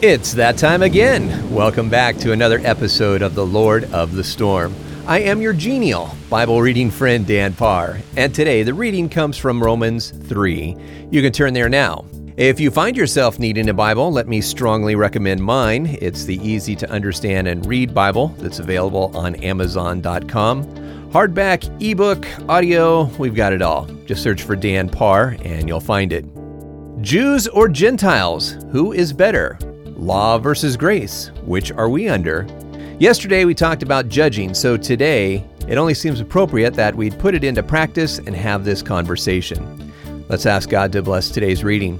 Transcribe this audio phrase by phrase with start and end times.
[0.00, 1.52] It's that time again.
[1.52, 4.72] Welcome back to another episode of The Lord of the Storm.
[5.08, 9.60] I am your genial Bible reading friend, Dan Parr, and today the reading comes from
[9.60, 10.76] Romans 3.
[11.10, 12.04] You can turn there now.
[12.36, 15.98] If you find yourself needing a Bible, let me strongly recommend mine.
[16.00, 20.64] It's the easy to understand and read Bible that's available on Amazon.com.
[21.10, 23.86] Hardback, ebook, audio, we've got it all.
[24.06, 26.24] Just search for Dan Parr and you'll find it.
[27.02, 28.52] Jews or Gentiles?
[28.70, 29.58] Who is better?
[29.98, 31.32] Law versus grace.
[31.44, 32.46] Which are we under?
[33.00, 37.42] Yesterday we talked about judging, so today it only seems appropriate that we'd put it
[37.42, 39.92] into practice and have this conversation.
[40.28, 41.98] Let's ask God to bless today's reading.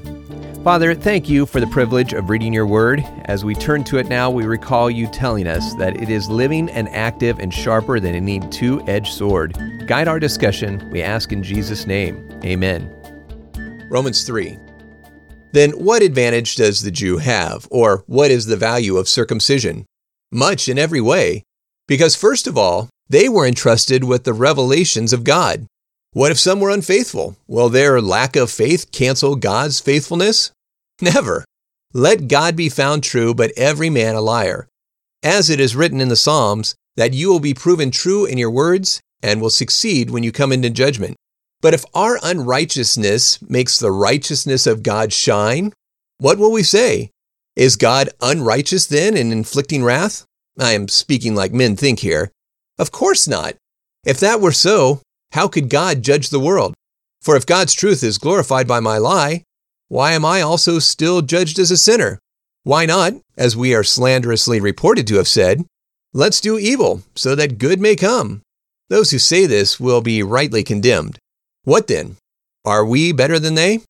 [0.62, 3.00] Father, thank you for the privilege of reading your word.
[3.24, 6.68] As we turn to it now, we recall you telling us that it is living
[6.70, 9.56] and active and sharper than any two edged sword.
[9.86, 12.28] Guide our discussion, we ask in Jesus' name.
[12.44, 12.94] Amen.
[13.90, 14.58] Romans 3.
[15.52, 19.86] Then what advantage does the Jew have, or what is the value of circumcision?
[20.30, 21.42] Much in every way.
[21.86, 25.66] Because, first of all, they were entrusted with the revelations of God.
[26.12, 27.36] What if some were unfaithful?
[27.46, 30.50] Will their lack of faith cancel God's faithfulness?
[31.00, 31.44] Never.
[31.94, 34.68] Let God be found true, but every man a liar.
[35.22, 38.50] As it is written in the Psalms, that you will be proven true in your
[38.50, 41.16] words and will succeed when you come into judgment.
[41.60, 45.72] But if our unrighteousness makes the righteousness of God shine,
[46.18, 47.10] what will we say?
[47.56, 50.24] Is God unrighteous then in inflicting wrath?
[50.58, 52.30] I am speaking like men think here.
[52.78, 53.54] Of course not.
[54.06, 56.74] If that were so, how could God judge the world?
[57.20, 59.42] For if God's truth is glorified by my lie,
[59.88, 62.20] why am I also still judged as a sinner?
[62.62, 65.64] Why not, as we are slanderously reported to have said,
[66.12, 68.42] let's do evil so that good may come?
[68.88, 71.18] Those who say this will be rightly condemned.
[71.68, 72.16] What then?
[72.64, 73.80] Are we better than they?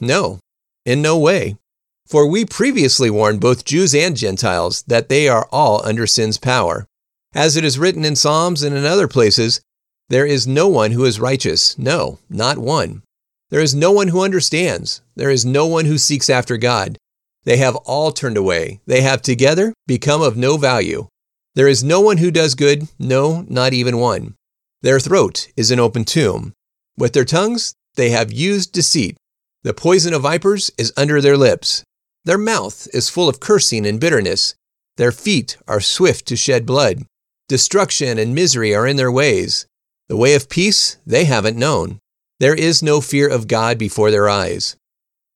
[0.00, 0.40] No,
[0.86, 1.58] in no way.
[2.06, 6.86] For we previously warned both Jews and Gentiles that they are all under sin's power.
[7.34, 9.60] As it is written in Psalms and in other places,
[10.08, 13.02] there is no one who is righteous, no, not one.
[13.50, 16.96] There is no one who understands, there is no one who seeks after God.
[17.44, 21.08] They have all turned away, they have together become of no value.
[21.54, 24.36] There is no one who does good, no, not even one.
[24.80, 26.54] Their throat is an open tomb.
[26.98, 29.16] With their tongues, they have used deceit.
[29.62, 31.82] The poison of vipers is under their lips.
[32.24, 34.54] Their mouth is full of cursing and bitterness.
[34.96, 37.02] Their feet are swift to shed blood.
[37.48, 39.66] Destruction and misery are in their ways.
[40.08, 41.98] The way of peace they haven't known.
[42.40, 44.76] There is no fear of God before their eyes.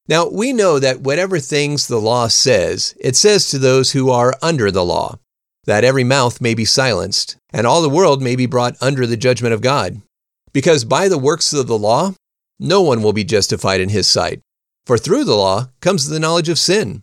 [0.09, 4.35] Now, we know that whatever things the law says, it says to those who are
[4.43, 5.19] under the law,
[5.65, 9.17] that every mouth may be silenced, and all the world may be brought under the
[9.17, 10.03] judgment of God.
[10.53, 12.15] Because by the works of the law,
[12.59, 14.41] no one will be justified in his sight.
[14.85, 17.03] For through the law comes the knowledge of sin.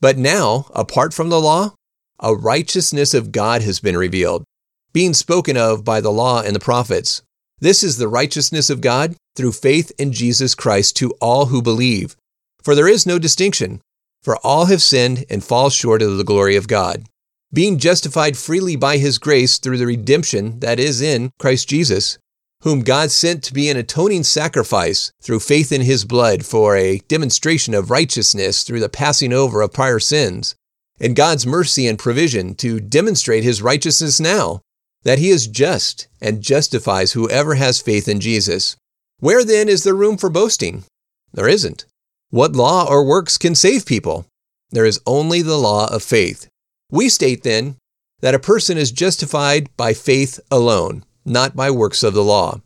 [0.00, 1.74] But now, apart from the law,
[2.20, 4.44] a righteousness of God has been revealed,
[4.92, 7.22] being spoken of by the law and the prophets.
[7.60, 12.16] This is the righteousness of God through faith in Jesus Christ to all who believe.
[12.62, 13.80] For there is no distinction,
[14.22, 17.04] for all have sinned and fall short of the glory of God,
[17.52, 22.18] being justified freely by his grace through the redemption that is in Christ Jesus
[22.62, 26.98] whom God sent to be an atoning sacrifice through faith in his blood for a
[27.08, 30.56] demonstration of righteousness through the passing over of prior sins,
[31.00, 34.60] and God's mercy and provision to demonstrate his righteousness now,
[35.04, 38.76] that he is just and justifies whoever has faith in Jesus.
[39.20, 40.84] Where then is there room for boasting?
[41.32, 41.86] There isn't.
[42.30, 44.26] What law or works can save people?
[44.70, 46.48] There is only the law of faith.
[46.90, 47.76] We state then
[48.20, 52.60] that a person is justified by faith alone not by works of the law?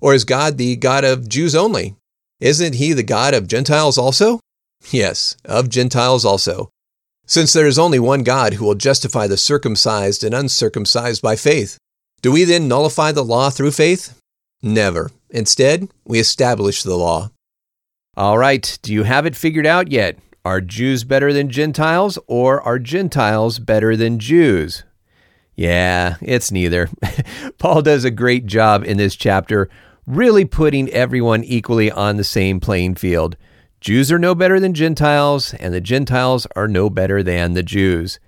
[0.00, 1.96] Or is God the God of Jews only?
[2.40, 4.40] Isn't he the God of Gentiles also?
[4.90, 6.70] Yes, of Gentiles also.
[7.26, 11.78] Since there is only one God who will justify the circumcised and uncircumcised by faith,
[12.22, 14.18] do we then nullify the law through faith?
[14.62, 15.10] Never.
[15.30, 17.30] Instead, we establish the law.
[18.16, 20.18] All right, do you have it figured out yet?
[20.44, 24.82] Are Jews better than Gentiles, or are Gentiles better than Jews?
[25.60, 26.88] Yeah, it's neither.
[27.58, 29.68] Paul does a great job in this chapter,
[30.06, 33.36] really putting everyone equally on the same playing field.
[33.78, 38.18] Jews are no better than Gentiles, and the Gentiles are no better than the Jews.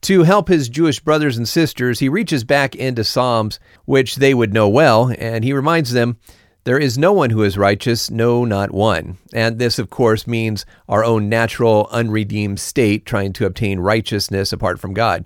[0.00, 4.52] To help his Jewish brothers and sisters, he reaches back into Psalms, which they would
[4.52, 6.18] know well, and he reminds them,
[6.64, 9.16] There is no one who is righteous, no, not one.
[9.32, 14.80] And this, of course, means our own natural, unredeemed state trying to obtain righteousness apart
[14.80, 15.24] from God.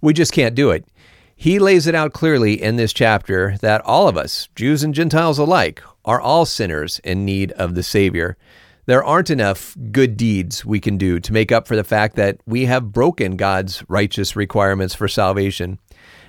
[0.00, 0.84] We just can't do it.
[1.36, 5.38] He lays it out clearly in this chapter that all of us, Jews and Gentiles
[5.38, 8.36] alike, are all sinners in need of the Savior.
[8.86, 12.38] There aren't enough good deeds we can do to make up for the fact that
[12.46, 15.78] we have broken God's righteous requirements for salvation.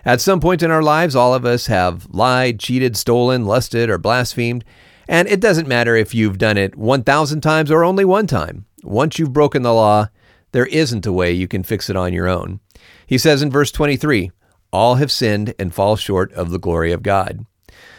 [0.06, 3.98] At some point in our lives, all of us have lied, cheated, stolen, lusted, or
[3.98, 4.64] blasphemed.
[5.08, 8.66] And it doesn't matter if you've done it 1,000 times or only one time.
[8.84, 10.08] Once you've broken the law,
[10.52, 12.60] there isn't a way you can fix it on your own.
[13.06, 14.32] He says in verse 23
[14.76, 17.46] All have sinned and fall short of the glory of God.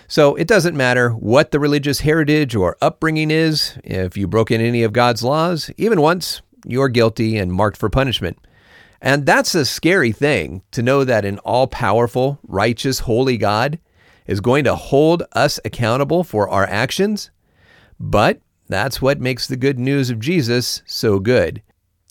[0.08, 4.82] So it doesn't matter what the religious heritage or upbringing is, if you broke any
[4.82, 8.38] of God's laws, even once, you're guilty and marked for punishment.
[9.00, 13.78] And that's a scary thing to know that an all powerful, righteous, holy God
[14.26, 17.31] is going to hold us accountable for our actions.
[17.99, 21.62] But that's what makes the good news of Jesus so good.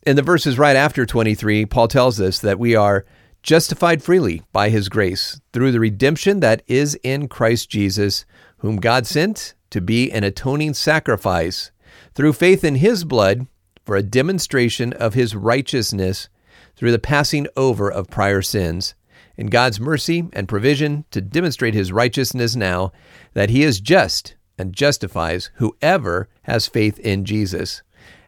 [0.07, 3.05] In the verses right after 23, Paul tells us that we are
[3.45, 8.25] justified freely by his grace through the redemption that is in Christ Jesus,
[8.57, 11.69] whom God sent to be an atoning sacrifice
[12.15, 13.45] through faith in his blood
[13.85, 16.27] for a demonstration of his righteousness
[16.75, 18.95] through the passing over of prior sins.
[19.37, 22.91] In God's mercy and provision to demonstrate his righteousness now,
[23.35, 27.83] that he is just and justifies whoever has faith in Jesus.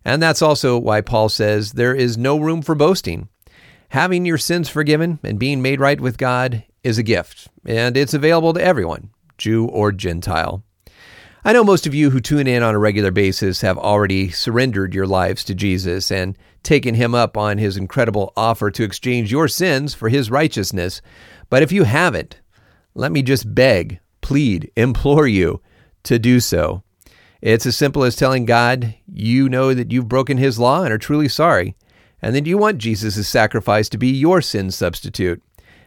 [0.06, 3.30] And that's also why Paul says there is no room for boasting.
[3.90, 8.14] Having your sins forgiven and being made right with God is a gift, and it's
[8.14, 10.64] available to everyone, Jew or Gentile.
[11.46, 14.94] I know most of you who tune in on a regular basis have already surrendered
[14.94, 19.48] your lives to Jesus and taken him up on his incredible offer to exchange your
[19.48, 21.02] sins for his righteousness.
[21.50, 22.42] But if you haven't,
[22.94, 25.62] let me just beg, plead, implore you
[26.04, 26.84] to do so.
[27.42, 30.98] It's as simple as telling God you know that you've broken his law and are
[30.98, 31.78] truly sorry
[32.22, 35.42] and that you want Jesus' sacrifice to be your sin substitute,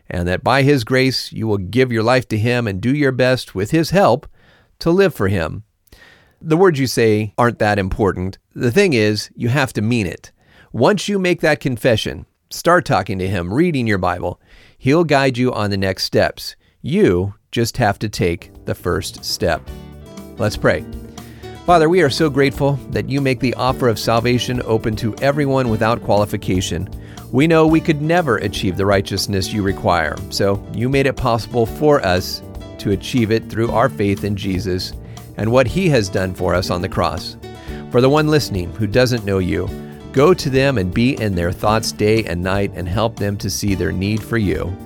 [0.08, 3.12] and that by His grace you will give your life to Him and do your
[3.12, 4.26] best with His help
[4.80, 5.64] to live for Him.
[6.40, 8.38] The words you say aren't that important.
[8.54, 10.32] The thing is, you have to mean it.
[10.72, 14.40] Once you make that confession, start talking to Him, reading your Bible,
[14.78, 16.56] He'll guide you on the next steps.
[16.80, 19.68] You just have to take the first step.
[20.38, 20.84] Let's pray.
[21.66, 25.68] Father, we are so grateful that you make the offer of salvation open to everyone
[25.68, 26.88] without qualification.
[27.30, 31.66] We know we could never achieve the righteousness you require, so you made it possible
[31.66, 32.42] for us
[32.78, 34.94] to achieve it through our faith in Jesus
[35.36, 37.36] and what he has done for us on the cross.
[37.90, 39.68] For the one listening who doesn't know you,
[40.12, 43.50] go to them and be in their thoughts day and night and help them to
[43.50, 44.76] see their need for you.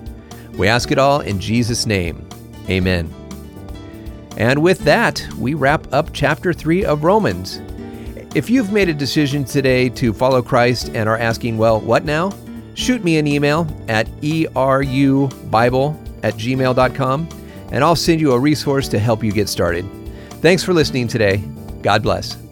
[0.59, 2.29] We ask it all in Jesus' name.
[2.69, 3.24] Amen.
[4.37, 7.61] And with that, we wrap up chapter 3 of Romans.
[8.35, 12.33] If you've made a decision today to follow Christ and are asking, well, what now?
[12.75, 17.29] Shoot me an email at eurbible at gmail.com
[17.71, 19.89] and I'll send you a resource to help you get started.
[20.41, 21.39] Thanks for listening today.
[21.83, 22.44] God bless.